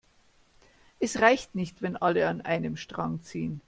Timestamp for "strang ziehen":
2.75-3.59